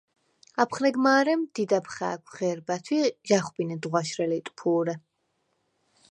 აფხნეგ 0.61 0.95
მა̄რემ 1.05 1.41
დიდა̈ბ 1.53 1.85
ხა̄̈ქვ 1.93 2.31
ღე̄რბათვ 2.37 2.89
ი 2.97 2.99
ჟ’ა̈ხვბინედ 3.27 3.83
ღვაშრე 3.89 4.25
ლიტფუ̄რე. 4.31 4.95